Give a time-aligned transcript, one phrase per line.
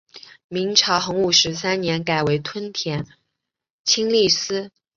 [0.47, 3.05] 明朝洪武十三年改为屯田
[3.83, 4.71] 清吏司。